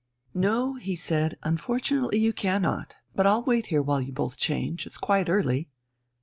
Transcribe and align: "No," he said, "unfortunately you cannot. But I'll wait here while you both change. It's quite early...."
"No," 0.33 0.73
he 0.77 0.95
said, 0.95 1.37
"unfortunately 1.43 2.17
you 2.17 2.33
cannot. 2.33 2.95
But 3.13 3.27
I'll 3.27 3.43
wait 3.43 3.67
here 3.67 3.83
while 3.83 4.01
you 4.01 4.11
both 4.11 4.35
change. 4.35 4.87
It's 4.87 4.97
quite 4.97 5.29
early...." 5.29 5.69